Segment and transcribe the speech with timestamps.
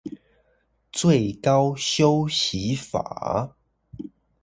[0.91, 3.55] 最高休息法